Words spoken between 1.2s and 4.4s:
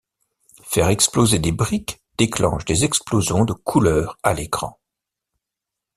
des briques déclenche des explosions de couleur à